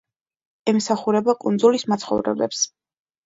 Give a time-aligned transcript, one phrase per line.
[0.71, 2.65] ემსახურება კუნძულის მაცხოვრებლებს.